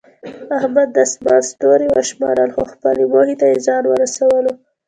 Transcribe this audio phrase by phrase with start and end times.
[0.57, 4.51] احمد د اسمان ستوري وشمارل، خو خپلې موخې ته یې ځان ورسولو.